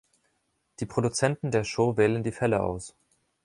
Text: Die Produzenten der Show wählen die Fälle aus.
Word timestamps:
Die 0.79 0.87
Produzenten 0.87 1.51
der 1.51 1.63
Show 1.63 1.95
wählen 1.95 2.23
die 2.23 2.31
Fälle 2.31 2.63
aus. 2.63 2.95